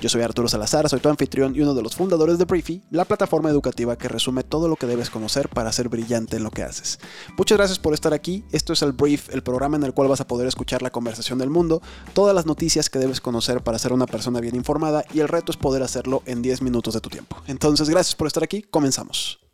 Yo 0.00 0.08
soy 0.08 0.22
Arturo 0.22 0.46
Salazar, 0.46 0.88
soy 0.88 1.00
tu 1.00 1.08
anfitrión 1.08 1.56
y 1.56 1.60
uno 1.60 1.74
de 1.74 1.82
los 1.82 1.96
fundadores 1.96 2.38
de 2.38 2.44
Briefy, 2.44 2.84
la 2.90 3.04
plataforma 3.04 3.50
educativa 3.50 3.98
que 3.98 4.06
resume 4.06 4.44
todo 4.44 4.68
lo 4.68 4.76
que 4.76 4.86
debes 4.86 5.10
conocer 5.10 5.48
para 5.48 5.72
ser 5.72 5.88
brillante 5.88 6.36
en 6.36 6.44
lo 6.44 6.52
que 6.52 6.62
haces. 6.62 7.00
Muchas 7.36 7.58
gracias 7.58 7.80
por 7.80 7.94
estar 7.94 8.14
aquí, 8.14 8.44
esto 8.52 8.72
es 8.72 8.82
el 8.82 8.92
Brief, 8.92 9.28
el 9.34 9.42
programa 9.42 9.76
en 9.76 9.82
el 9.82 9.94
cual 9.94 10.06
vas 10.06 10.20
a 10.20 10.28
poder 10.28 10.46
escuchar 10.46 10.82
la 10.82 10.90
conversación 10.90 11.40
del 11.40 11.50
mundo, 11.50 11.82
todas 12.12 12.32
las 12.32 12.46
noticias 12.46 12.88
que 12.90 13.00
debes 13.00 13.20
conocer 13.20 13.60
para 13.62 13.80
ser 13.80 13.92
una 13.92 14.06
persona 14.06 14.40
bien 14.40 14.54
informada 14.54 15.04
y 15.12 15.18
el 15.18 15.26
reto 15.26 15.50
es 15.50 15.58
poder 15.58 15.82
hacerlo 15.82 16.22
en 16.26 16.42
10 16.42 16.62
minutos 16.62 16.94
de 16.94 17.00
tu 17.00 17.10
tiempo. 17.10 17.36
Entonces, 17.48 17.90
gracias 17.90 18.14
por 18.14 18.28
estar 18.28 18.44
aquí, 18.44 18.62
comenzamos. 18.62 19.47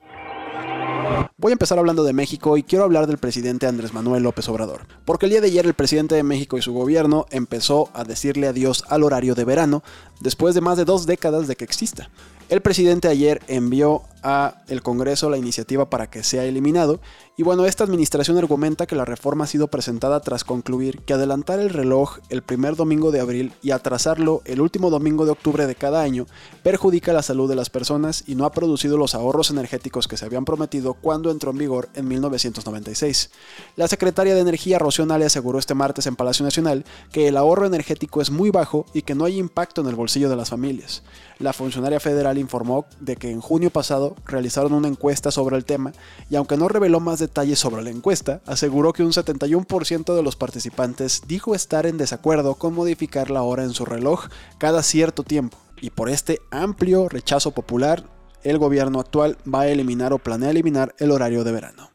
Voy 1.37 1.51
a 1.51 1.55
empezar 1.55 1.79
hablando 1.79 2.05
de 2.05 2.13
México 2.13 2.57
y 2.57 2.63
quiero 2.63 2.85
hablar 2.85 3.07
del 3.07 3.19
presidente 3.19 3.67
Andrés 3.67 3.93
Manuel 3.93 4.23
López 4.23 4.49
Obrador, 4.49 4.87
porque 5.05 5.27
el 5.27 5.31
día 5.31 5.41
de 5.41 5.49
ayer 5.49 5.67
el 5.67 5.75
presidente 5.75 6.15
de 6.15 6.23
México 6.23 6.57
y 6.57 6.63
su 6.63 6.73
gobierno 6.73 7.27
empezó 7.31 7.91
a 7.93 8.05
decirle 8.05 8.47
adiós 8.47 8.85
al 8.89 9.03
horario 9.03 9.35
de 9.35 9.45
verano 9.45 9.83
después 10.21 10.55
de 10.55 10.61
más 10.61 10.79
de 10.79 10.85
dos 10.85 11.07
décadas 11.07 11.47
de 11.47 11.57
que 11.57 11.65
exista. 11.65 12.11
El 12.49 12.61
presidente 12.61 13.09
ayer 13.09 13.43
envió 13.49 14.03
a 14.23 14.63
el 14.69 14.83
Congreso 14.83 15.29
la 15.29 15.39
iniciativa 15.39 15.91
para 15.91 16.09
que 16.09 16.23
sea 16.23 16.45
eliminado 16.45 17.01
y 17.37 17.43
bueno, 17.43 17.67
esta 17.67 17.83
administración 17.83 18.39
argumenta 18.39 18.87
que 18.87 18.95
la 18.95 19.05
reforma 19.05 19.43
ha 19.43 19.49
sido 19.49 19.67
presentada 19.67 20.21
tras 20.21 20.45
concluir 20.45 21.01
que 21.01 21.15
adelantar 21.15 21.59
el 21.59 21.71
reloj 21.71 22.19
el 22.29 22.43
primer 22.43 22.77
domingo 22.77 23.11
de 23.11 23.19
abril 23.19 23.53
y 23.61 23.73
atrasarlo 23.73 24.41
el 24.45 24.61
último 24.61 24.89
domingo 24.89 25.25
de 25.25 25.33
octubre 25.33 25.67
de 25.67 25.75
cada 25.75 26.01
año 26.01 26.27
perjudica 26.63 27.13
la 27.13 27.23
salud 27.23 27.49
de 27.49 27.57
las 27.57 27.71
personas 27.71 28.23
y 28.29 28.37
no 28.37 28.45
ha 28.45 28.53
producido 28.53 28.97
los 28.97 29.17
ahorros 29.17 29.51
energéticos 29.51 30.07
que 30.07 30.17
se 30.17 30.25
habían 30.25 30.45
prometido 30.45 30.95
cuando 30.95 31.33
entró 31.33 31.51
en 31.51 31.59
vigor 31.59 31.89
en 31.95 32.07
1996. 32.07 33.31
La 33.75 33.89
secretaria 33.89 34.37
de 34.37 34.41
Energía 34.41 34.79
Rocío 34.79 35.05
Nale 35.05 35.25
aseguró 35.25 35.59
este 35.59 35.75
martes 35.75 36.07
en 36.07 36.15
Palacio 36.15 36.45
Nacional 36.45 36.85
que 37.11 37.27
el 37.27 37.37
ahorro 37.37 37.67
energético 37.67 38.23
es 38.23 38.31
muy 38.31 38.51
bajo 38.51 38.87
y 38.95 39.03
que 39.03 39.17
no 39.17 39.25
hay 39.25 39.39
impacto 39.39 39.81
en 39.81 39.89
el 39.89 39.97
bolsillo 39.97 40.31
de 40.31 40.37
las 40.37 40.51
familias. 40.51 41.03
La 41.41 41.53
funcionaria 41.53 41.99
federal 41.99 42.39
informó 42.39 42.87
de 43.01 43.17
que 43.17 43.33
en 43.33 43.41
junio 43.41 43.71
pasado 43.71 44.15
realizaron 44.25 44.73
una 44.73 44.87
encuesta 44.87 45.33
sobre 45.33 45.57
el 45.57 45.65
tema 45.65 45.93
y 46.31 46.37
aunque 46.37 46.57
no 46.57 46.69
reveló 46.69 47.01
más 47.01 47.24
detalles 47.27 47.59
sobre 47.59 47.83
la 47.83 47.91
encuesta, 47.91 48.41
aseguró 48.47 48.93
que 48.93 49.03
un 49.03 49.13
71% 49.13 50.15
de 50.15 50.23
los 50.23 50.37
participantes 50.37 51.23
dijo 51.27 51.55
estar 51.55 51.87
en 51.87 51.99
desacuerdo 51.99 52.55
con 52.55 52.75
modificar 52.75 53.31
la 53.31 53.43
hora 53.43 53.65
en 53.65 53.73
su 53.73 53.85
reloj 53.85 54.27
cada 54.59 54.83
cierto 54.83 55.23
tiempo. 55.23 55.59
Y 55.81 55.91
por 55.91 56.09
este 56.09 56.41
amplio 56.51 57.09
rechazo 57.09 57.51
popular, 57.51 58.05
el 58.43 58.59
gobierno 58.59 59.01
actual 59.01 59.39
va 59.53 59.63
a 59.63 59.69
eliminar 59.69 60.13
o 60.13 60.19
planea 60.19 60.51
eliminar 60.51 60.95
el 60.99 61.11
horario 61.11 61.45
de 61.45 61.53
verano. 61.53 61.94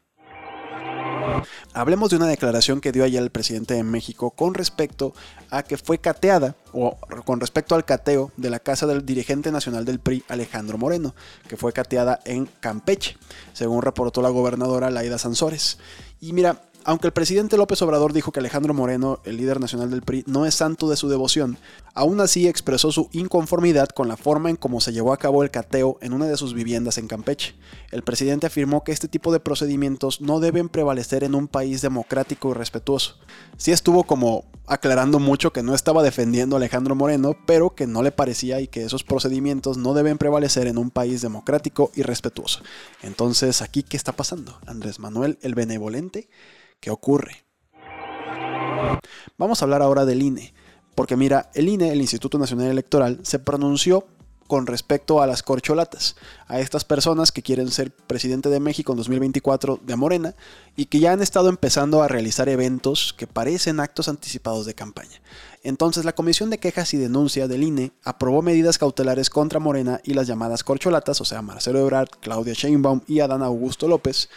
Hablemos 1.72 2.10
de 2.10 2.16
una 2.16 2.26
declaración 2.26 2.80
que 2.80 2.90
dio 2.90 3.04
ayer 3.04 3.22
el 3.22 3.30
presidente 3.30 3.74
de 3.74 3.84
México 3.84 4.32
con 4.32 4.54
respecto 4.54 5.14
a 5.50 5.62
que 5.62 5.76
fue 5.76 5.98
cateada, 5.98 6.56
o 6.72 6.96
con 7.24 7.38
respecto 7.38 7.76
al 7.76 7.84
cateo 7.84 8.32
de 8.36 8.50
la 8.50 8.58
casa 8.58 8.88
del 8.88 9.06
dirigente 9.06 9.52
nacional 9.52 9.84
del 9.84 10.00
PRI, 10.00 10.24
Alejandro 10.28 10.78
Moreno, 10.78 11.14
que 11.48 11.56
fue 11.56 11.72
cateada 11.72 12.18
en 12.24 12.46
Campeche, 12.46 13.16
según 13.52 13.82
reportó 13.82 14.20
la 14.20 14.30
gobernadora 14.30 14.90
Laida 14.90 15.16
Sansores. 15.18 15.78
Y 16.20 16.32
mira, 16.32 16.60
aunque 16.84 17.06
el 17.06 17.12
presidente 17.12 17.56
López 17.56 17.80
Obrador 17.82 18.12
dijo 18.12 18.32
que 18.32 18.40
Alejandro 18.40 18.74
Moreno, 18.74 19.20
el 19.24 19.36
líder 19.36 19.60
nacional 19.60 19.90
del 19.90 20.02
PRI, 20.02 20.24
no 20.26 20.46
es 20.46 20.54
santo 20.54 20.88
de 20.88 20.96
su 20.96 21.08
devoción, 21.08 21.58
aún 21.94 22.20
así 22.20 22.48
expresó 22.48 22.92
su 22.92 23.08
inconformidad 23.12 23.88
con 23.88 24.08
la 24.08 24.16
forma 24.16 24.50
en 24.50 24.56
cómo 24.56 24.80
se 24.80 24.92
llevó 24.92 25.12
a 25.12 25.18
cabo 25.18 25.42
el 25.42 25.50
cateo 25.50 25.98
en 26.00 26.12
una 26.12 26.26
de 26.26 26.36
sus 26.36 26.54
viviendas 26.54 26.98
en 26.98 27.08
Campeche. 27.08 27.54
El 27.90 28.02
presidente 28.02 28.46
afirmó 28.46 28.84
que 28.84 28.92
este 28.92 29.08
tipo 29.08 29.32
de 29.32 29.40
procedimientos 29.40 30.20
no 30.20 30.40
deben 30.40 30.68
prevalecer 30.68 31.24
en 31.24 31.34
un 31.34 31.48
país 31.48 31.82
democrático 31.82 32.50
y 32.50 32.54
respetuoso. 32.54 33.16
Sí 33.56 33.72
estuvo 33.72 34.04
como 34.04 34.44
aclarando 34.66 35.18
mucho 35.18 35.52
que 35.52 35.62
no 35.62 35.74
estaba 35.74 36.02
defendiendo 36.02 36.56
a 36.56 36.58
Alejandro 36.58 36.94
Moreno, 36.94 37.36
pero 37.46 37.74
que 37.74 37.86
no 37.86 38.02
le 38.02 38.12
parecía 38.12 38.60
y 38.60 38.68
que 38.68 38.84
esos 38.84 39.02
procedimientos 39.02 39.76
no 39.76 39.94
deben 39.94 40.16
prevalecer 40.16 40.68
en 40.68 40.78
un 40.78 40.90
país 40.90 41.22
democrático 41.22 41.90
y 41.94 42.02
respetuoso. 42.02 42.62
Entonces, 43.02 43.62
¿aquí 43.62 43.82
qué 43.82 43.96
está 43.96 44.12
pasando? 44.12 44.58
Andrés 44.66 45.00
Manuel 45.00 45.38
el 45.42 45.54
Benevolente 45.54 46.28
¿Qué 46.80 46.90
ocurre? 46.90 47.44
Vamos 49.36 49.60
a 49.60 49.64
hablar 49.64 49.82
ahora 49.82 50.06
del 50.06 50.22
INE, 50.22 50.54
porque 50.94 51.16
mira, 51.16 51.50
el 51.54 51.68
INE, 51.68 51.92
el 51.92 52.00
Instituto 52.00 52.38
Nacional 52.38 52.68
Electoral, 52.68 53.20
se 53.22 53.38
pronunció 53.38 54.06
con 54.50 54.66
respecto 54.66 55.22
a 55.22 55.28
las 55.28 55.44
corcholatas, 55.44 56.16
a 56.48 56.58
estas 56.58 56.84
personas 56.84 57.30
que 57.30 57.42
quieren 57.42 57.70
ser 57.70 57.92
presidente 57.92 58.48
de 58.48 58.58
México 58.58 58.92
en 58.92 58.98
2024 58.98 59.78
de 59.80 59.94
Morena 59.94 60.34
y 60.74 60.86
que 60.86 60.98
ya 60.98 61.12
han 61.12 61.22
estado 61.22 61.48
empezando 61.48 62.02
a 62.02 62.08
realizar 62.08 62.48
eventos 62.48 63.14
que 63.16 63.28
parecen 63.28 63.78
actos 63.78 64.08
anticipados 64.08 64.66
de 64.66 64.74
campaña. 64.74 65.22
Entonces 65.62 66.04
la 66.04 66.16
Comisión 66.16 66.50
de 66.50 66.58
Quejas 66.58 66.92
y 66.94 66.96
Denuncia 66.96 67.46
del 67.46 67.62
INE 67.62 67.92
aprobó 68.02 68.42
medidas 68.42 68.76
cautelares 68.76 69.30
contra 69.30 69.60
Morena 69.60 70.00
y 70.02 70.14
las 70.14 70.26
llamadas 70.26 70.64
corcholatas, 70.64 71.20
o 71.20 71.24
sea, 71.24 71.42
Marcelo 71.42 71.78
Ebrard, 71.78 72.08
Claudia 72.20 72.54
Sheinbaum 72.54 73.02
y 73.06 73.20
Adán 73.20 73.44
Augusto 73.44 73.86
López, 73.86 74.30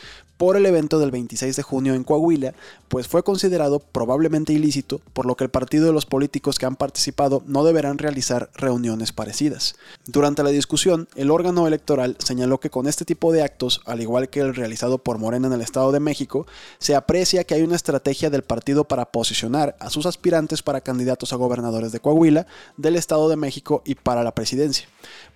por 0.44 0.58
el 0.58 0.66
evento 0.66 1.00
del 1.00 1.10
26 1.10 1.56
de 1.56 1.64
junio 1.64 1.94
en 1.94 2.04
Coahuila, 2.04 2.54
pues 2.90 3.08
fue 3.08 3.24
considerado 3.24 3.80
probablemente 3.80 4.52
ilícito, 4.52 5.00
por 5.14 5.26
lo 5.26 5.38
que 5.38 5.46
el 5.46 5.50
partido 5.50 5.86
de 5.86 5.94
los 5.94 6.06
políticos 6.06 6.60
que 6.60 6.66
han 6.66 6.76
participado 6.76 7.44
no 7.46 7.64
deberán 7.64 7.98
realizar 7.98 8.50
reuniones 8.54 9.14
parecidas. 9.14 9.76
Durante 10.06 10.44
la 10.44 10.50
discusión, 10.50 11.08
el 11.16 11.32
órgano 11.32 11.66
electoral 11.66 12.18
señaló 12.20 12.60
que 12.60 12.70
con 12.70 12.88
este 12.88 13.06
tipo 13.06 13.32
de 13.32 13.42
actos, 13.42 13.80
al 13.86 14.02
igual 14.02 14.28
que 14.28 14.42
el 14.42 14.54
realizado 14.54 14.98
por 14.98 15.18
Morena 15.18 15.48
en 15.48 15.54
el 15.54 15.62
Estado 15.62 15.94
de 15.94 16.02
México, 16.02 16.46
se 16.78 16.94
aprecia 16.94 17.46
que 17.46 17.54
hay 17.54 17.62
una 17.62 17.78
estrategia 17.78 18.30
del 18.30 18.44
partido 18.44 18.84
para 18.84 19.14
posicionar 19.14 19.78
a 19.80 19.90
sus 19.90 20.06
aspirantes 20.06 20.62
para 20.62 20.82
candidatos 20.82 21.32
a 21.32 21.38
gobernadores 21.38 21.94
de 21.94 22.02
Coahuila, 22.02 22.48
del 22.76 22.98
Estado 22.98 23.30
de 23.30 23.38
México 23.38 23.82
y 23.86 23.96
para 23.96 24.24
la 24.24 24.36
presidencia. 24.36 24.90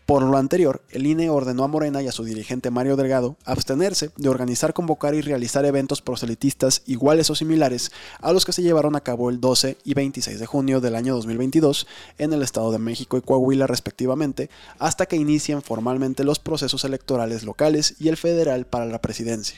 Por 0.08 0.24
lo 0.24 0.38
anterior, 0.38 0.82
el 0.90 1.06
INE 1.06 1.30
ordenó 1.30 1.66
a 1.66 1.68
Morena 1.68 2.02
y 2.02 2.08
a 2.08 2.14
su 2.14 2.24
dirigente 2.24 2.72
Mario 2.72 2.96
Delgado 2.96 3.36
abstenerse 3.44 4.10
de 4.16 4.30
organizar, 4.30 4.74
convocar 4.74 5.14
y 5.16 5.20
realizar 5.20 5.66
eventos 5.66 6.02
proselitistas 6.02 6.82
iguales 6.86 7.30
o 7.30 7.36
similares 7.36 7.92
a 8.22 8.32
los 8.32 8.46
que 8.46 8.54
se 8.54 8.62
llevaron 8.62 8.96
a 8.96 9.02
cabo 9.02 9.30
el 9.30 9.42
12 9.42 9.76
y 9.84 9.96
26 9.96 10.40
de 10.40 10.46
junio 10.46 10.80
del 10.80 10.96
año 10.96 11.14
2022 11.14 11.88
en 12.20 12.32
el 12.32 12.42
Estado 12.42 12.72
de 12.72 12.80
México 12.80 13.18
y 13.18 13.22
Coahuila 13.22 13.68
respectivamente, 13.68 14.50
hasta 14.80 15.08
que 15.08 15.18
inicien 15.18 15.62
formalmente 15.62 16.24
los 16.24 16.40
procesos 16.40 16.86
electorales 16.86 17.44
locales 17.44 17.96
y 18.00 18.08
el 18.08 18.16
federal 18.16 18.66
para 18.66 18.86
la 18.86 19.02
presidencia. 19.02 19.58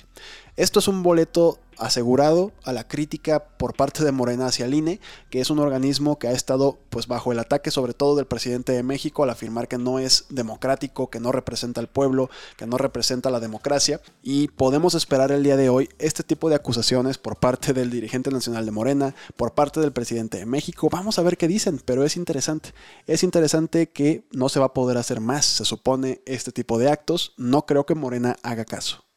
Esto 0.60 0.80
es 0.80 0.90
un 0.90 1.04
boleto 1.04 1.58
asegurado 1.78 2.52
a 2.66 2.74
la 2.74 2.86
crítica 2.86 3.46
por 3.46 3.78
parte 3.78 4.04
de 4.04 4.12
Morena 4.12 4.48
hacia 4.48 4.66
el 4.66 4.74
INE, 4.74 5.00
que 5.30 5.40
es 5.40 5.50
un 5.50 5.60
organismo 5.60 6.20
que 6.20 6.28
ha 6.28 6.34
estado 6.34 6.78
pues 6.90 7.08
bajo 7.08 7.32
el 7.32 7.40
ataque 7.40 7.72
sobre 7.72 7.94
todo 7.94 8.18
del 8.18 8.26
presidente 8.26 8.74
de 8.74 8.84
México 8.84 9.24
al 9.24 9.30
afirmar 9.30 9.70
que 9.70 9.78
no 9.78 10.00
es 10.00 10.26
democrático, 10.28 11.10
que 11.10 11.22
no 11.22 11.32
representa 11.32 11.80
al 11.80 11.88
pueblo, 11.88 12.30
que 12.58 12.68
no 12.68 12.78
representa 12.78 13.30
la 13.30 13.40
democracia 13.40 14.02
y 14.22 14.50
podemos 14.50 14.96
esperar 14.96 15.32
el 15.32 15.44
día 15.44 15.56
de 15.56 15.70
hoy 15.70 15.88
este 15.98 16.24
tipo 16.24 16.50
de 16.50 16.56
acusaciones 16.56 17.18
por 17.18 17.38
parte 17.38 17.72
del 17.72 17.90
dirigente 17.90 18.30
nacional 18.30 18.66
de 18.66 18.72
Morena, 18.72 19.16
por 19.38 19.54
parte 19.54 19.80
del 19.80 19.94
presidente 19.94 20.40
de 20.40 20.46
México. 20.46 20.90
Vamos 20.92 21.20
a 21.20 21.24
ver 21.24 21.38
qué 21.38 21.48
dicen, 21.48 21.82
pero 21.86 22.04
es 22.04 22.18
interesante. 22.18 22.74
Es 23.08 23.24
interesante 23.24 23.92
que 23.92 24.26
no 24.34 24.50
se 24.50 24.60
va 24.60 24.66
a 24.66 24.74
poder 24.74 24.98
hacer 24.98 25.22
más, 25.22 25.46
se 25.46 25.64
supone, 25.64 26.20
este 26.26 26.52
tipo 26.52 26.78
de 26.78 26.90
actos. 26.90 27.32
No 27.38 27.66
creo 27.66 27.86
que 27.86 27.96
Morena 27.96 28.36
haga 28.44 28.66
caso. 28.66 29.09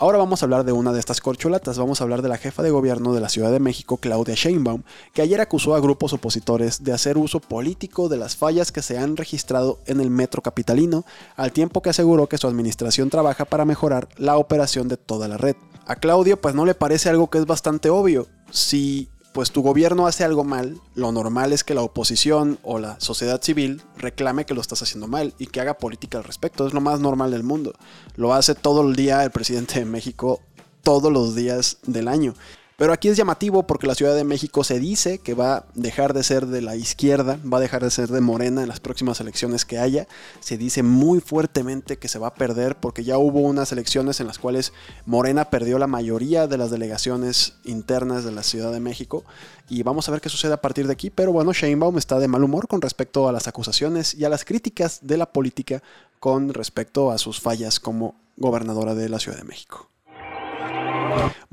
Ahora 0.00 0.16
vamos 0.16 0.40
a 0.40 0.46
hablar 0.46 0.64
de 0.64 0.72
una 0.72 0.94
de 0.94 0.98
estas 0.98 1.20
corcholatas, 1.20 1.76
vamos 1.76 2.00
a 2.00 2.04
hablar 2.04 2.22
de 2.22 2.30
la 2.30 2.38
jefa 2.38 2.62
de 2.62 2.70
gobierno 2.70 3.12
de 3.12 3.20
la 3.20 3.28
Ciudad 3.28 3.52
de 3.52 3.60
México, 3.60 3.98
Claudia 3.98 4.34
Sheinbaum, 4.34 4.82
que 5.12 5.20
ayer 5.20 5.42
acusó 5.42 5.74
a 5.74 5.80
grupos 5.80 6.14
opositores 6.14 6.82
de 6.82 6.94
hacer 6.94 7.18
uso 7.18 7.38
político 7.38 8.08
de 8.08 8.16
las 8.16 8.34
fallas 8.34 8.72
que 8.72 8.80
se 8.80 8.96
han 8.96 9.18
registrado 9.18 9.78
en 9.84 10.00
el 10.00 10.08
metro 10.08 10.40
capitalino, 10.40 11.04
al 11.36 11.52
tiempo 11.52 11.82
que 11.82 11.90
aseguró 11.90 12.28
que 12.28 12.38
su 12.38 12.46
administración 12.46 13.10
trabaja 13.10 13.44
para 13.44 13.66
mejorar 13.66 14.08
la 14.16 14.38
operación 14.38 14.88
de 14.88 14.96
toda 14.96 15.28
la 15.28 15.36
red. 15.36 15.54
A 15.84 15.96
Claudio 15.96 16.40
pues 16.40 16.54
no 16.54 16.64
le 16.64 16.74
parece 16.74 17.10
algo 17.10 17.28
que 17.28 17.36
es 17.36 17.44
bastante 17.44 17.90
obvio. 17.90 18.26
Si 18.50 19.10
pues 19.32 19.52
tu 19.52 19.62
gobierno 19.62 20.06
hace 20.06 20.24
algo 20.24 20.42
mal, 20.44 20.80
lo 20.94 21.12
normal 21.12 21.52
es 21.52 21.62
que 21.62 21.74
la 21.74 21.82
oposición 21.82 22.58
o 22.62 22.78
la 22.78 22.98
sociedad 22.98 23.40
civil 23.40 23.82
reclame 23.96 24.44
que 24.44 24.54
lo 24.54 24.60
estás 24.60 24.82
haciendo 24.82 25.06
mal 25.06 25.34
y 25.38 25.46
que 25.46 25.60
haga 25.60 25.78
política 25.78 26.18
al 26.18 26.24
respecto. 26.24 26.66
Es 26.66 26.74
lo 26.74 26.80
más 26.80 27.00
normal 27.00 27.30
del 27.30 27.44
mundo. 27.44 27.74
Lo 28.16 28.34
hace 28.34 28.54
todo 28.54 28.88
el 28.88 28.96
día 28.96 29.22
el 29.22 29.30
presidente 29.30 29.78
de 29.78 29.84
México, 29.84 30.40
todos 30.82 31.12
los 31.12 31.36
días 31.36 31.78
del 31.86 32.08
año. 32.08 32.34
Pero 32.80 32.94
aquí 32.94 33.08
es 33.08 33.18
llamativo 33.18 33.66
porque 33.66 33.86
la 33.86 33.94
Ciudad 33.94 34.14
de 34.14 34.24
México 34.24 34.64
se 34.64 34.80
dice 34.80 35.18
que 35.18 35.34
va 35.34 35.56
a 35.56 35.64
dejar 35.74 36.14
de 36.14 36.24
ser 36.24 36.46
de 36.46 36.62
la 36.62 36.76
izquierda, 36.76 37.38
va 37.44 37.58
a 37.58 37.60
dejar 37.60 37.84
de 37.84 37.90
ser 37.90 38.08
de 38.08 38.22
Morena 38.22 38.62
en 38.62 38.68
las 38.68 38.80
próximas 38.80 39.20
elecciones 39.20 39.66
que 39.66 39.78
haya. 39.78 40.08
Se 40.40 40.56
dice 40.56 40.82
muy 40.82 41.20
fuertemente 41.20 41.98
que 41.98 42.08
se 42.08 42.18
va 42.18 42.28
a 42.28 42.34
perder 42.34 42.76
porque 42.76 43.04
ya 43.04 43.18
hubo 43.18 43.40
unas 43.40 43.70
elecciones 43.72 44.18
en 44.20 44.28
las 44.28 44.38
cuales 44.38 44.72
Morena 45.04 45.50
perdió 45.50 45.78
la 45.78 45.88
mayoría 45.88 46.46
de 46.46 46.56
las 46.56 46.70
delegaciones 46.70 47.52
internas 47.64 48.24
de 48.24 48.32
la 48.32 48.42
Ciudad 48.42 48.72
de 48.72 48.80
México 48.80 49.24
y 49.68 49.82
vamos 49.82 50.08
a 50.08 50.12
ver 50.12 50.22
qué 50.22 50.30
sucede 50.30 50.54
a 50.54 50.62
partir 50.62 50.86
de 50.86 50.94
aquí. 50.94 51.10
Pero 51.10 51.32
bueno, 51.32 51.52
Sheinbaum 51.52 51.98
está 51.98 52.18
de 52.18 52.28
mal 52.28 52.42
humor 52.42 52.66
con 52.66 52.80
respecto 52.80 53.28
a 53.28 53.32
las 53.32 53.46
acusaciones 53.46 54.14
y 54.14 54.24
a 54.24 54.30
las 54.30 54.46
críticas 54.46 55.00
de 55.02 55.18
la 55.18 55.30
política 55.30 55.82
con 56.18 56.54
respecto 56.54 57.10
a 57.10 57.18
sus 57.18 57.42
fallas 57.42 57.78
como 57.78 58.14
gobernadora 58.38 58.94
de 58.94 59.10
la 59.10 59.18
Ciudad 59.18 59.36
de 59.36 59.44
México. 59.44 59.90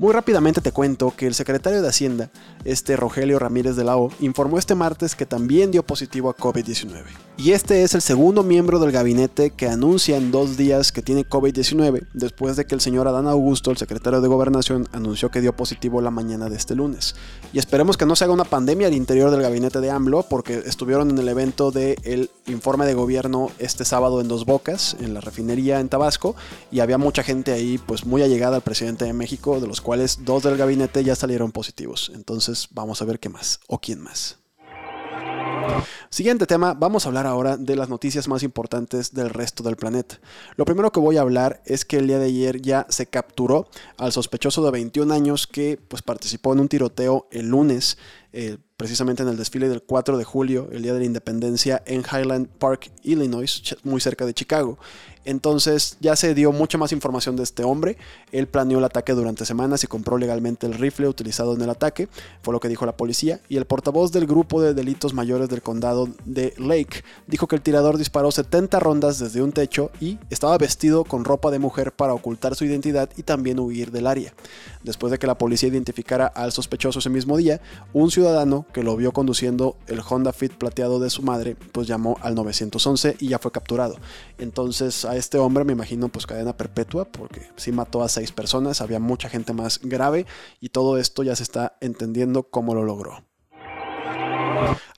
Muy 0.00 0.12
rápidamente 0.12 0.60
te 0.60 0.70
cuento 0.70 1.12
que 1.16 1.26
el 1.26 1.34
secretario 1.34 1.82
de 1.82 1.88
Hacienda, 1.88 2.30
este 2.64 2.94
Rogelio 2.94 3.40
Ramírez 3.40 3.74
de 3.74 3.82
la 3.82 3.96
O, 3.96 4.12
informó 4.20 4.56
este 4.56 4.76
martes 4.76 5.16
que 5.16 5.26
también 5.26 5.72
dio 5.72 5.82
positivo 5.82 6.30
a 6.30 6.36
COVID-19. 6.36 7.02
Y 7.36 7.50
este 7.50 7.82
es 7.82 7.94
el 7.94 8.02
segundo 8.02 8.44
miembro 8.44 8.78
del 8.78 8.92
gabinete 8.92 9.50
que 9.50 9.68
anuncia 9.68 10.16
en 10.16 10.30
dos 10.30 10.56
días 10.56 10.92
que 10.92 11.02
tiene 11.02 11.24
COVID-19, 11.24 12.06
después 12.12 12.54
de 12.54 12.64
que 12.64 12.76
el 12.76 12.80
señor 12.80 13.08
Adán 13.08 13.26
Augusto, 13.26 13.72
el 13.72 13.76
secretario 13.76 14.20
de 14.20 14.28
Gobernación, 14.28 14.88
anunció 14.92 15.32
que 15.32 15.40
dio 15.40 15.52
positivo 15.52 16.00
la 16.00 16.12
mañana 16.12 16.48
de 16.48 16.56
este 16.56 16.76
lunes. 16.76 17.16
Y 17.52 17.58
esperemos 17.58 17.96
que 17.96 18.06
no 18.06 18.14
se 18.14 18.22
haga 18.22 18.32
una 18.32 18.44
pandemia 18.44 18.86
al 18.86 18.94
interior 18.94 19.32
del 19.32 19.42
gabinete 19.42 19.80
de 19.80 19.90
AMLO, 19.90 20.24
porque 20.30 20.62
estuvieron 20.64 21.10
en 21.10 21.18
el 21.18 21.28
evento 21.28 21.72
del 21.72 22.30
informe 22.46 22.86
de 22.86 22.94
gobierno 22.94 23.50
este 23.58 23.84
sábado 23.84 24.20
en 24.20 24.28
Dos 24.28 24.44
Bocas, 24.44 24.96
en 25.00 25.12
la 25.12 25.20
refinería 25.20 25.80
en 25.80 25.88
Tabasco, 25.88 26.36
y 26.70 26.80
había 26.80 26.98
mucha 26.98 27.24
gente 27.24 27.52
ahí, 27.52 27.78
pues 27.78 28.06
muy 28.06 28.22
allegada 28.22 28.54
al 28.54 28.62
presidente 28.62 29.04
de 29.04 29.12
México, 29.12 29.58
de 29.58 29.66
los 29.66 29.80
cuales 29.88 30.22
dos 30.22 30.42
del 30.42 30.58
gabinete 30.58 31.02
ya 31.02 31.16
salieron 31.16 31.50
positivos. 31.50 32.12
Entonces 32.14 32.68
vamos 32.72 33.00
a 33.00 33.06
ver 33.06 33.18
qué 33.18 33.30
más, 33.30 33.58
o 33.68 33.80
quién 33.80 34.02
más. 34.02 34.36
Siguiente 36.10 36.46
tema, 36.46 36.72
vamos 36.72 37.04
a 37.04 37.10
hablar 37.10 37.26
ahora 37.26 37.58
de 37.58 37.76
las 37.76 37.90
noticias 37.90 38.28
más 38.28 38.42
importantes 38.42 39.12
del 39.12 39.28
resto 39.28 39.62
del 39.62 39.76
planeta. 39.76 40.18
Lo 40.56 40.64
primero 40.64 40.90
que 40.90 41.00
voy 41.00 41.18
a 41.18 41.20
hablar 41.20 41.60
es 41.66 41.84
que 41.84 41.98
el 41.98 42.06
día 42.06 42.18
de 42.18 42.26
ayer 42.26 42.62
ya 42.62 42.86
se 42.88 43.06
capturó 43.06 43.68
al 43.98 44.12
sospechoso 44.12 44.64
de 44.64 44.70
21 44.70 45.12
años 45.12 45.46
que 45.46 45.78
pues, 45.86 46.00
participó 46.00 46.54
en 46.54 46.60
un 46.60 46.68
tiroteo 46.68 47.28
el 47.30 47.48
lunes, 47.48 47.98
eh, 48.32 48.56
precisamente 48.78 49.22
en 49.22 49.28
el 49.28 49.36
desfile 49.36 49.68
del 49.68 49.82
4 49.82 50.16
de 50.16 50.24
julio, 50.24 50.68
el 50.72 50.82
día 50.82 50.94
de 50.94 51.00
la 51.00 51.04
independencia, 51.04 51.82
en 51.84 52.00
Highland 52.00 52.48
Park, 52.58 52.90
Illinois, 53.02 53.76
muy 53.84 54.00
cerca 54.00 54.24
de 54.24 54.32
Chicago. 54.32 54.78
Entonces 55.28 55.98
ya 56.00 56.16
se 56.16 56.34
dio 56.34 56.52
mucha 56.52 56.78
más 56.78 56.90
información 56.90 57.36
de 57.36 57.42
este 57.42 57.62
hombre. 57.62 57.98
Él 58.32 58.46
planeó 58.46 58.78
el 58.78 58.84
ataque 58.84 59.12
durante 59.12 59.44
semanas 59.44 59.84
y 59.84 59.86
compró 59.86 60.16
legalmente 60.16 60.66
el 60.66 60.72
rifle 60.72 61.06
utilizado 61.06 61.54
en 61.54 61.60
el 61.60 61.68
ataque, 61.68 62.08
fue 62.40 62.54
lo 62.54 62.60
que 62.60 62.68
dijo 62.68 62.86
la 62.86 62.96
policía. 62.96 63.38
Y 63.46 63.58
el 63.58 63.66
portavoz 63.66 64.10
del 64.10 64.26
grupo 64.26 64.62
de 64.62 64.72
delitos 64.72 65.12
mayores 65.12 65.50
del 65.50 65.60
condado 65.60 65.97
de 66.06 66.54
Lake 66.58 67.02
dijo 67.26 67.46
que 67.46 67.56
el 67.56 67.62
tirador 67.62 67.98
disparó 67.98 68.30
70 68.30 68.78
rondas 68.80 69.18
desde 69.18 69.42
un 69.42 69.52
techo 69.52 69.90
y 70.00 70.18
estaba 70.30 70.56
vestido 70.58 71.04
con 71.04 71.24
ropa 71.24 71.50
de 71.50 71.58
mujer 71.58 71.92
para 71.92 72.14
ocultar 72.14 72.54
su 72.54 72.64
identidad 72.64 73.10
y 73.16 73.22
también 73.22 73.58
huir 73.58 73.90
del 73.90 74.06
área. 74.06 74.34
Después 74.82 75.10
de 75.10 75.18
que 75.18 75.26
la 75.26 75.38
policía 75.38 75.68
identificara 75.68 76.26
al 76.26 76.52
sospechoso 76.52 76.98
ese 76.98 77.10
mismo 77.10 77.36
día, 77.36 77.60
un 77.92 78.10
ciudadano 78.10 78.66
que 78.72 78.82
lo 78.82 78.96
vio 78.96 79.12
conduciendo 79.12 79.76
el 79.86 80.00
Honda 80.08 80.32
Fit 80.32 80.52
plateado 80.52 81.00
de 81.00 81.10
su 81.10 81.22
madre, 81.22 81.56
pues 81.72 81.86
llamó 81.86 82.16
al 82.22 82.34
911 82.34 83.16
y 83.18 83.28
ya 83.28 83.38
fue 83.38 83.52
capturado. 83.52 83.96
Entonces 84.38 85.04
a 85.04 85.16
este 85.16 85.38
hombre 85.38 85.64
me 85.64 85.72
imagino 85.72 86.08
pues 86.08 86.26
cadena 86.26 86.56
perpetua 86.56 87.04
porque 87.06 87.48
sí 87.56 87.72
mató 87.72 88.02
a 88.02 88.08
seis 88.08 88.32
personas, 88.32 88.80
había 88.80 89.00
mucha 89.00 89.28
gente 89.28 89.52
más 89.52 89.80
grave 89.82 90.26
y 90.60 90.70
todo 90.70 90.98
esto 90.98 91.22
ya 91.22 91.36
se 91.36 91.42
está 91.42 91.76
entendiendo 91.80 92.44
cómo 92.44 92.74
lo 92.74 92.84
logró. 92.84 93.27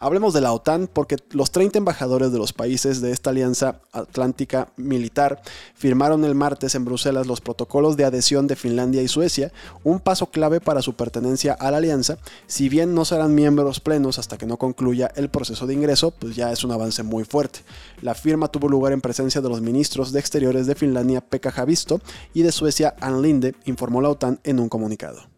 Hablemos 0.03 0.33
de 0.33 0.41
la 0.41 0.55
OTAN 0.55 0.89
porque 0.91 1.19
los 1.33 1.51
30 1.51 1.77
embajadores 1.77 2.33
de 2.33 2.39
los 2.39 2.55
países 2.55 3.03
de 3.03 3.11
esta 3.11 3.29
alianza 3.29 3.83
atlántica 3.93 4.73
militar 4.79 5.43
firmaron 5.75 6.25
el 6.25 6.35
martes 6.35 6.75
en 6.75 6.87
Bruselas 6.87 7.27
los 7.27 7.43
protocolos 7.43 7.99
de 7.99 8.07
adhesión 8.07 8.47
de 8.47 8.57
Finlandia 8.57 9.03
y 9.03 9.09
Suecia, 9.09 9.53
un 9.85 10.01
paso 10.01 10.31
clave 10.31 10.63
para 10.63 10.81
su 10.81 10.95
pertenencia 10.95 11.53
a 11.53 11.71
la 11.71 11.77
alianza, 11.77 12.17
si 12.47 12.71
bien 12.71 12.95
no 12.95 13.05
serán 13.05 13.35
miembros 13.35 13.81
plenos 13.81 14.19
hasta 14.19 14.39
que 14.39 14.47
no 14.47 14.57
concluya 14.57 15.13
el 15.17 15.29
proceso 15.29 15.67
de 15.67 15.75
ingreso, 15.75 16.13
pues 16.13 16.35
ya 16.35 16.51
es 16.51 16.65
un 16.65 16.73
avance 16.73 17.03
muy 17.03 17.25
fuerte. 17.25 17.61
La 18.01 18.15
firma 18.15 18.49
tuvo 18.49 18.71
lugar 18.71 18.95
en 18.95 19.03
presencia 19.03 19.43
de 19.43 19.51
los 19.51 19.61
ministros 19.61 20.13
de 20.13 20.21
Exteriores 20.21 20.67
de 20.67 20.77
Finlandia, 20.77 21.21
Pekka 21.21 21.53
Havisto, 21.55 22.01
y 22.33 22.41
de 22.41 22.53
Suecia, 22.53 22.95
Ann 23.03 23.21
Linde, 23.21 23.55
informó 23.67 24.01
la 24.01 24.09
OTAN 24.09 24.41
en 24.45 24.61
un 24.61 24.71
comunicado. 24.71 25.30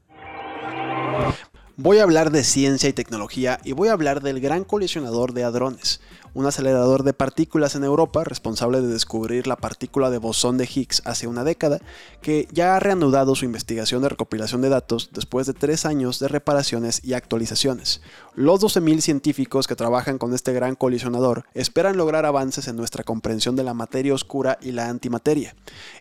Voy 1.77 1.99
a 1.99 2.03
hablar 2.03 2.31
de 2.31 2.45
ciencia 2.45 2.91
y 2.91 2.93
tecnología 2.93 3.59
y 3.65 3.73
voy 3.73 3.89
a 3.89 3.93
hablar 3.93 4.21
del 4.21 4.41
Gran 4.41 4.63
Colisionador 4.63 5.33
de 5.33 5.45
Hadrones, 5.45 6.01
un 6.35 6.47
acelerador 6.47 7.03
de 7.03 7.13
partículas 7.13 7.75
en 7.75 7.85
Europa 7.85 8.25
responsable 8.25 8.81
de 8.81 8.89
descubrir 8.89 9.47
la 9.47 9.57
partícula 9.57 10.11
de 10.11 10.19
bosón 10.19 10.59
de 10.59 10.69
Higgs 10.73 11.03
hace 11.05 11.27
una 11.27 11.45
década, 11.45 11.81
que 12.21 12.49
ya 12.53 12.77
ha 12.77 12.81
reanudado 12.81 13.35
su 13.35 13.45
investigación 13.45 14.03
de 14.03 14.09
recopilación 14.09 14.63
de 14.63 14.69
datos 14.69 15.11
después 15.13 15.47
de 15.47 15.55
tres 15.55 15.85
años 15.87 16.19
de 16.19 16.29
reparaciones 16.29 17.05
y 17.05 17.15
actualizaciones. 17.15 18.01
Los 18.35 18.61
12.000 18.61 19.01
científicos 19.01 19.67
que 19.67 19.77
trabajan 19.77 20.19
con 20.19 20.33
este 20.35 20.53
gran 20.53 20.75
colisionador 20.75 21.45
esperan 21.55 21.97
lograr 21.97 22.25
avances 22.25 22.69
en 22.69 22.77
nuestra 22.77 23.05
comprensión 23.05 23.57
de 23.57 23.65
la 23.65 23.75
materia 23.75 24.15
oscura 24.15 24.59
y 24.61 24.73
la 24.73 24.89
antimateria. 24.89 25.55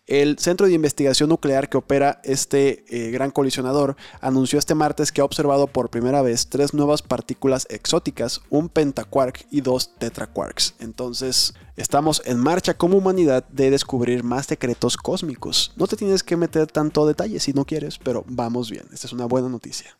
El 0.07 0.39
Centro 0.39 0.67
de 0.67 0.73
Investigación 0.73 1.29
Nuclear 1.29 1.69
que 1.69 1.77
opera 1.77 2.21
este 2.23 2.85
eh, 2.89 3.11
gran 3.11 3.31
colisionador 3.31 3.95
anunció 4.21 4.59
este 4.59 4.75
martes 4.75 5.11
que 5.11 5.21
ha 5.21 5.25
observado 5.25 5.67
por 5.67 5.89
primera 5.89 6.21
vez 6.21 6.47
tres 6.47 6.73
nuevas 6.73 7.01
partículas 7.01 7.67
exóticas, 7.69 8.41
un 8.49 8.69
pentaquark 8.69 9.45
y 9.51 9.61
dos 9.61 9.91
tetraquarks. 10.21 10.75
Entonces, 10.79 11.53
estamos 11.75 12.21
en 12.25 12.37
marcha 12.37 12.73
como 12.75 12.97
humanidad 12.97 13.47
de 13.49 13.71
descubrir 13.71 14.23
más 14.23 14.45
secretos 14.45 14.97
cósmicos. 14.97 15.73
No 15.75 15.87
te 15.87 15.95
tienes 15.95 16.23
que 16.23 16.37
meter 16.37 16.67
tanto 16.67 17.05
detalle 17.05 17.39
si 17.39 17.53
no 17.53 17.65
quieres, 17.65 17.97
pero 17.97 18.23
vamos 18.27 18.69
bien. 18.69 18.85
Esta 18.93 19.07
es 19.07 19.13
una 19.13 19.25
buena 19.25 19.49
noticia. 19.49 19.97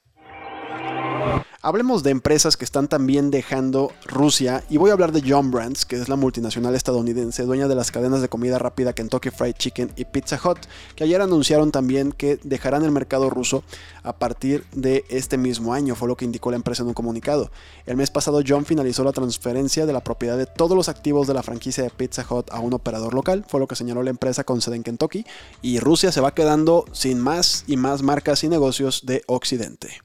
Hablemos 1.64 2.02
de 2.02 2.10
empresas 2.10 2.58
que 2.58 2.66
están 2.66 2.88
también 2.88 3.30
dejando 3.30 3.92
Rusia 4.08 4.64
y 4.68 4.78
voy 4.78 4.90
a 4.90 4.94
hablar 4.94 5.12
de 5.12 5.22
John 5.24 5.52
Brands, 5.52 5.86
que 5.86 5.96
es 5.96 6.10
la 6.10 6.16
multinacional 6.16 6.74
estadounidense 6.74 7.44
dueña 7.44 7.68
de 7.68 7.76
las 7.76 7.92
cadenas 7.92 8.22
de 8.22 8.30
comida 8.30 8.58
rápida 8.58 8.94
Kentucky 8.94 9.30
Fried 9.30 9.54
Chicken 9.54 9.92
y 9.96 10.06
Pizza 10.06 10.40
Hut, 10.44 10.58
que 10.96 11.04
ayer 11.04 11.22
anunciaron 11.22 11.72
también 11.72 12.14
que 12.14 12.40
dejarán 12.42 12.84
el 12.84 12.90
mercado 12.90 13.30
ruso 13.30 13.64
a 14.02 14.14
partir 14.14 14.64
de 14.72 15.06
este 15.10 15.38
mismo 15.38 15.76
año, 15.76 15.94
fue 15.94 16.08
lo 16.08 16.18
que 16.18 16.26
indicó 16.26 16.50
la 16.50 16.58
empresa 16.58 16.82
en 16.82 16.88
un 16.88 16.96
comunicado. 16.96 17.52
El 17.86 17.96
mes 17.96 18.10
pasado 18.10 18.42
John 18.46 18.66
finalizó 18.66 19.04
la 19.04 19.12
transferencia 19.12 19.86
de 19.86 19.94
la 19.94 20.04
propiedad 20.04 20.40
de 20.40 20.48
todos 20.48 20.76
los 20.76 20.90
activos 20.90 21.28
de 21.28 21.36
la 21.36 21.44
franquicia 21.44 21.84
de 21.84 21.92
Pizza 21.92 22.26
Hut 22.28 22.50
a 22.50 22.60
un 22.60 22.74
operador 22.74 23.14
local, 23.14 23.46
fue 23.48 23.60
lo 23.60 23.68
que 23.68 23.76
señaló 23.76 24.02
la 24.02 24.10
empresa 24.10 24.44
con 24.44 24.62
sede 24.62 24.78
en 24.78 24.84
Kentucky, 24.84 25.26
y 25.62 25.80
Rusia 25.80 26.12
se 26.12 26.22
va 26.22 26.34
quedando 26.34 26.86
sin 26.92 27.20
más 27.20 27.66
y 27.68 27.78
más 27.78 28.02
marcas 28.02 28.44
y 28.44 28.50
negocios 28.50 29.06
de 29.06 29.22
Occidente. 29.28 30.02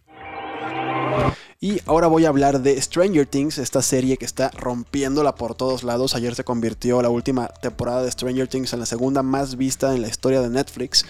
Y 1.58 1.80
ahora 1.86 2.06
voy 2.06 2.26
a 2.26 2.28
hablar 2.28 2.60
de 2.60 2.80
Stranger 2.80 3.26
Things, 3.26 3.56
esta 3.56 3.80
serie 3.80 4.18
que 4.18 4.26
está 4.26 4.50
rompiéndola 4.50 5.36
por 5.36 5.54
todos 5.54 5.84
lados. 5.84 6.14
Ayer 6.14 6.34
se 6.34 6.44
convirtió 6.44 7.00
la 7.00 7.08
última 7.08 7.48
temporada 7.48 8.02
de 8.02 8.10
Stranger 8.10 8.46
Things 8.46 8.74
en 8.74 8.80
la 8.80 8.86
segunda 8.86 9.22
más 9.22 9.56
vista 9.56 9.94
en 9.94 10.02
la 10.02 10.08
historia 10.08 10.42
de 10.42 10.50
Netflix. 10.50 11.06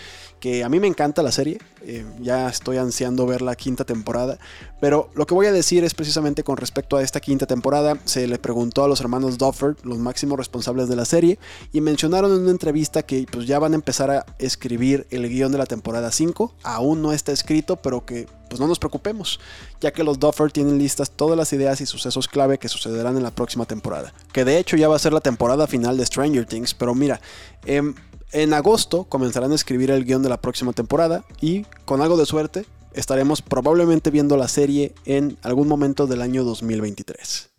Que 0.46 0.62
a 0.62 0.68
mí 0.68 0.78
me 0.78 0.86
encanta 0.86 1.24
la 1.24 1.32
serie, 1.32 1.58
eh, 1.82 2.06
ya 2.20 2.48
estoy 2.48 2.76
ansiando 2.76 3.26
ver 3.26 3.42
la 3.42 3.56
quinta 3.56 3.84
temporada. 3.84 4.38
Pero 4.80 5.10
lo 5.16 5.26
que 5.26 5.34
voy 5.34 5.46
a 5.46 5.52
decir 5.52 5.82
es 5.82 5.92
precisamente 5.92 6.44
con 6.44 6.56
respecto 6.56 6.96
a 6.96 7.02
esta 7.02 7.18
quinta 7.18 7.46
temporada. 7.46 7.98
Se 8.04 8.28
le 8.28 8.38
preguntó 8.38 8.84
a 8.84 8.88
los 8.88 9.00
hermanos 9.00 9.38
Duffer, 9.38 9.74
los 9.82 9.98
máximos 9.98 10.38
responsables 10.38 10.88
de 10.88 10.94
la 10.94 11.04
serie, 11.04 11.40
y 11.72 11.80
mencionaron 11.80 12.32
en 12.32 12.42
una 12.42 12.52
entrevista 12.52 13.02
que 13.02 13.26
pues, 13.28 13.48
ya 13.48 13.58
van 13.58 13.72
a 13.72 13.74
empezar 13.74 14.12
a 14.12 14.24
escribir 14.38 15.08
el 15.10 15.28
guion 15.28 15.50
de 15.50 15.58
la 15.58 15.66
temporada 15.66 16.12
5. 16.12 16.54
Aún 16.62 17.02
no 17.02 17.12
está 17.12 17.32
escrito, 17.32 17.74
pero 17.74 18.06
que 18.06 18.28
pues 18.48 18.60
no 18.60 18.68
nos 18.68 18.78
preocupemos, 18.78 19.40
ya 19.80 19.92
que 19.92 20.04
los 20.04 20.20
Duffer 20.20 20.52
tienen 20.52 20.78
listas 20.78 21.10
todas 21.10 21.36
las 21.36 21.52
ideas 21.52 21.80
y 21.80 21.86
sucesos 21.86 22.28
clave 22.28 22.58
que 22.58 22.68
sucederán 22.68 23.16
en 23.16 23.24
la 23.24 23.32
próxima 23.32 23.64
temporada. 23.64 24.14
Que 24.32 24.44
de 24.44 24.60
hecho 24.60 24.76
ya 24.76 24.86
va 24.86 24.94
a 24.94 25.00
ser 25.00 25.12
la 25.12 25.20
temporada 25.20 25.66
final 25.66 25.96
de 25.96 26.06
Stranger 26.06 26.46
Things, 26.46 26.72
pero 26.72 26.94
mira, 26.94 27.20
em, 27.64 27.96
en 28.32 28.54
agosto 28.54 29.04
comenzarán 29.04 29.52
a 29.52 29.54
escribir 29.54 29.90
el 29.90 30.04
guion 30.04 30.22
de 30.22 30.28
la 30.28 30.40
próxima 30.40 30.72
temporada 30.72 31.24
y 31.40 31.64
con 31.84 32.00
algo 32.00 32.16
de 32.16 32.26
suerte 32.26 32.66
estaremos 32.92 33.42
probablemente 33.42 34.10
viendo 34.10 34.36
la 34.36 34.48
serie 34.48 34.94
en 35.04 35.36
algún 35.42 35.68
momento 35.68 36.06
del 36.06 36.22
año 36.22 36.44
2023. 36.44 37.55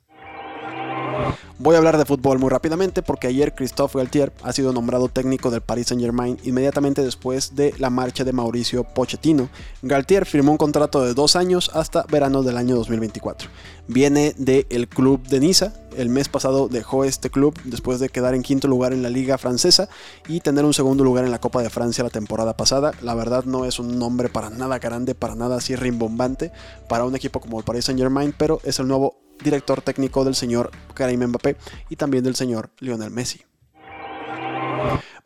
Voy 1.60 1.76
a 1.76 1.80
hablar 1.80 1.98
de 1.98 2.06
fútbol 2.06 2.40
muy 2.40 2.50
rápidamente 2.50 3.02
porque 3.02 3.28
ayer 3.28 3.56
Christophe 3.56 3.98
Galtier 3.98 4.32
ha 4.44 4.54
sido 4.54 4.74
nombrado 4.74 5.10
técnico 5.10 5.50
del 5.50 5.62
Paris 5.62 5.88
Saint 5.88 6.02
Germain 6.02 6.38
inmediatamente 6.44 7.04
después 7.04 7.56
de 7.56 7.74
la 7.80 7.90
marcha 7.90 8.24
de 8.24 8.32
Mauricio 8.32 8.84
Pochettino. 8.84 9.50
Galtier 9.82 10.26
firmó 10.26 10.52
un 10.52 10.58
contrato 10.58 11.04
de 11.04 11.14
dos 11.14 11.36
años 11.36 11.72
hasta 11.74 12.04
verano 12.04 12.44
del 12.44 12.58
año 12.58 12.76
2024. 12.76 13.50
Viene 13.88 14.34
del 14.38 14.88
club 14.88 15.26
de 15.28 15.40
Niza, 15.40 15.74
el 15.98 16.10
mes 16.10 16.30
pasado 16.30 16.68
dejó 16.68 17.04
este 17.06 17.32
club 17.32 17.60
después 17.64 18.00
de 18.00 18.10
quedar 18.10 18.36
en 18.36 18.44
quinto 18.44 18.68
lugar 18.68 18.94
en 18.94 19.02
la 19.02 19.10
liga 19.10 19.40
francesa 19.40 19.90
y 20.28 20.42
tener 20.42 20.64
un 20.64 20.74
segundo 20.74 21.04
lugar 21.04 21.26
en 21.26 21.32
la 21.32 21.42
Copa 21.42 21.64
de 21.64 21.72
Francia 21.72 22.04
la 22.04 22.12
temporada 22.12 22.56
pasada. 22.56 22.92
La 23.02 23.16
verdad 23.16 23.46
no 23.46 23.66
es 23.66 23.80
un 23.80 23.98
nombre 23.98 24.30
para 24.30 24.52
nada 24.52 24.78
grande, 24.78 25.16
para 25.16 25.34
nada 25.34 25.58
así 25.58 25.76
rimbombante 25.76 26.52
para 26.88 27.06
un 27.06 27.16
equipo 27.16 27.40
como 27.40 27.58
el 27.58 27.66
Paris 27.66 27.86
Saint 27.86 28.00
Germain, 28.00 28.34
pero 28.38 28.60
es 28.64 28.78
el 28.78 28.88
nuevo 28.88 29.26
director 29.44 29.82
técnico 29.82 30.24
del 30.24 30.36
señor 30.36 30.72
Karim 30.94 31.25
Mbappé 31.25 31.58
y 31.89 31.96
también 31.96 32.24
del 32.24 32.36
señor 32.36 32.70
Lionel 32.79 33.12
Messi. 33.12 33.41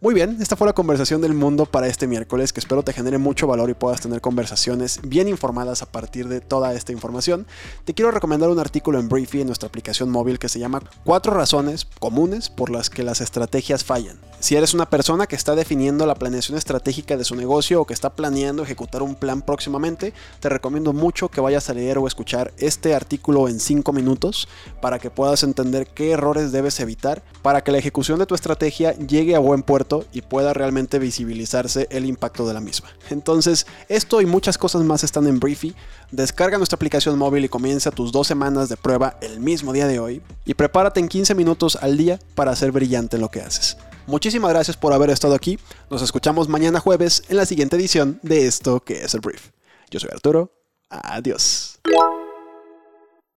Muy 0.04 0.16
bien, 0.16 0.38
esta 0.42 0.56
fue 0.56 0.66
la 0.66 0.74
conversación 0.74 1.22
del 1.22 1.36
mundo 1.36 1.68
para 1.68 1.86
este 1.86 2.08
miércoles, 2.08 2.52
que 2.52 2.60
espero 2.60 2.82
te 2.82 2.92
genere 2.92 3.20
mucho 3.20 3.46
valor 3.46 3.70
y 3.70 3.76
puedas 3.76 4.02
tener 4.02 4.20
conversaciones 4.20 5.00
bien 5.04 5.28
informadas 5.28 5.84
a 5.84 5.92
partir 5.92 6.28
de 6.28 6.42
toda 6.42 6.74
esta 6.74 6.92
información. 6.92 7.46
Te 7.86 7.94
quiero 7.94 8.10
recomendar 8.10 8.50
un 8.50 8.58
artículo 8.58 9.00
en 9.00 9.10
Briefy 9.10 9.42
en 9.42 9.48
nuestra 9.48 9.68
aplicación 9.68 10.10
móvil 10.10 10.40
que 10.40 10.50
se 10.50 10.58
llama 10.58 10.82
Cuatro 11.04 11.36
razones 11.36 11.86
comunes 12.00 12.50
por 12.50 12.72
las 12.72 12.90
que 12.90 13.04
las 13.04 13.22
estrategias 13.22 13.84
fallan. 13.84 14.18
Si 14.42 14.56
eres 14.56 14.74
una 14.74 14.90
persona 14.90 15.28
que 15.28 15.36
está 15.36 15.54
definiendo 15.54 16.08
la 16.08 16.16
planeación 16.16 16.58
estratégica 16.58 17.16
de 17.16 17.24
su 17.24 17.36
negocio 17.36 17.80
o 17.80 17.86
que 17.86 17.94
está 17.94 18.10
planeando 18.10 18.64
ejecutar 18.64 19.04
un 19.04 19.14
plan 19.14 19.44
próximamente, 19.44 20.16
te 20.40 20.50
recomiendo 20.50 20.94
mucho 20.94 21.30
que 21.30 21.42
vayas 21.42 21.70
a 21.70 21.76
leer 21.76 22.00
o 22.00 22.08
escuchar 22.08 22.52
este 22.58 22.96
artículo 22.96 23.48
en 23.48 23.60
5 23.60 23.94
minutos 23.94 24.48
para 24.82 24.98
que 24.98 25.12
puedas 25.12 25.44
entender 25.44 25.86
qué 25.86 26.10
errores 26.10 26.52
debes 26.52 26.80
evitar 26.80 27.22
para 27.44 27.64
que 27.64 27.72
la 27.72 27.78
ejecución 27.78 28.18
de 28.18 28.26
tu 28.26 28.34
estrategia 28.34 28.94
llegue 28.94 29.36
a 29.36 29.40
buen 29.40 29.62
puerto 29.62 30.06
y 30.12 30.24
pueda 30.24 30.54
realmente 30.56 30.98
visibilizarse 30.98 31.86
el 31.92 32.06
impacto 32.06 32.48
de 32.48 32.56
la 32.56 32.62
misma. 32.62 32.90
Entonces, 33.12 33.68
esto 33.90 34.22
y 34.22 34.26
muchas 34.26 34.58
cosas 34.58 34.82
más 34.82 35.04
están 35.04 35.28
en 35.28 35.40
Briefy. 35.40 35.76
Descarga 36.10 36.58
nuestra 36.58 36.78
aplicación 36.78 37.16
móvil 37.16 37.46
y 37.46 37.50
comienza 37.50 37.92
tus 37.92 38.12
dos 38.12 38.26
semanas 38.26 38.70
de 38.70 38.78
prueba 38.78 39.18
el 39.22 39.40
mismo 39.40 39.72
día 39.72 39.86
de 39.86 40.00
hoy 40.00 40.24
y 40.46 40.56
prepárate 40.56 41.00
en 41.00 41.10
15 41.10 41.36
minutos 41.36 41.78
al 41.80 41.96
día 41.96 42.20
para 42.34 42.56
ser 42.56 42.72
brillante 42.72 43.18
en 43.18 43.22
lo 43.22 43.30
que 43.30 43.42
haces. 43.42 43.78
Muchísimas 44.08 44.52
gracias 44.52 44.78
por 44.78 44.94
haber 44.94 45.10
estado 45.10 45.36
aquí. 45.36 45.60
Nos 45.90 46.02
escuchamos 46.02 46.48
mañana 46.48 46.80
jueves 46.80 47.24
en 47.30 47.38
la 47.38 47.46
siguiente 47.46 47.76
edición 47.76 48.20
de 48.24 48.48
esto 48.48 48.80
que 48.82 49.04
es 49.04 49.14
el 49.14 49.22
brief. 49.22 49.50
Yo 49.90 50.00
soy 50.00 50.10
Arturo. 50.14 50.52
Adiós. 50.90 51.80